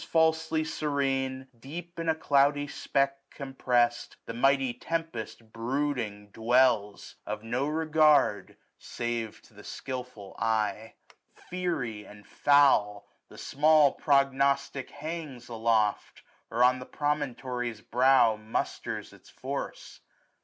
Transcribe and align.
Falsely 0.09 0.63
serene, 0.63 1.47
deep 1.59 1.99
in 1.99 2.09
a 2.09 2.15
cloudy 2.15 2.65
speck 2.67 3.29
Compress'd, 3.29 4.15
the 4.25 4.33
mighty 4.33 4.73
tempest 4.73 5.53
brooding 5.53 6.31
dwells 6.31 7.17
j 7.27 7.31
Of 7.31 7.43
no 7.43 7.67
regard, 7.67 8.57
save 8.79 9.43
to 9.43 9.53
the 9.53 9.63
skilful 9.63 10.35
eye. 10.39 10.95
SUMMER. 11.11 11.35
87 11.51 11.73
Fiery 11.73 12.05
and 12.05 12.27
foul, 12.27 13.07
the 13.29 13.37
small 13.37 13.91
prognostic 13.91 14.89
hangs 14.89 15.49
990 15.49 15.53
Aloft, 15.53 16.23
or 16.49 16.63
on 16.63 16.79
the 16.79 16.87
promontory's 16.87 17.81
brow 17.81 18.35
Musters 18.37 19.13
its 19.13 19.29
force. 19.29 19.99